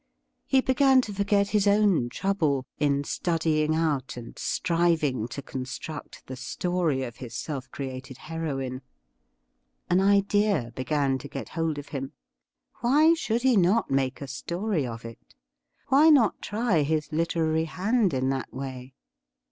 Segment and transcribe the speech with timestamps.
[0.47, 6.35] He began to forget his own trouble in studying out and striving to construct the
[6.35, 8.81] story of his self created heroine.
[9.91, 12.13] An idea began to get hold of him.
[12.79, 15.35] Why should he not make a story of it.''
[15.89, 18.95] Why not try his literary hand in that way